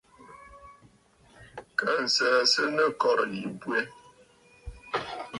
Kaa 1.77 1.99
nsəə 2.05 2.39
sɨ 2.51 2.61
nɨ 2.75 2.83
kɔ̀rə̀ 3.01 3.29
yì 3.39 3.43
bwɛ. 3.59 3.79